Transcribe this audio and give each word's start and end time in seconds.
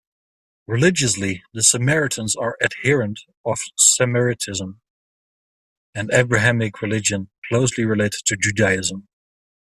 Religiously, 0.65 1.43
the 1.53 1.61
Samaritans 1.61 2.35
are 2.35 2.57
adherents 2.59 3.23
of 3.45 3.59
Samaritanism, 3.77 4.81
an 5.93 6.09
Abrahamic 6.11 6.81
religion 6.81 7.29
closely 7.47 7.85
related 7.85 8.21
to 8.25 8.35
Judaism. 8.35 9.07